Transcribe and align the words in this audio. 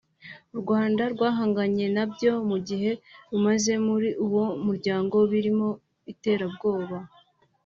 u 0.53 0.57
Rwanda 0.61 1.03
rwahanganye 1.13 1.85
nabyo 1.95 2.31
mu 2.49 2.57
gihe 2.67 2.91
rumaze 3.31 3.73
muri 3.87 4.09
uwo 4.25 4.45
muryango 4.65 5.17
birimo 5.31 5.69
iterabwoba 6.13 6.97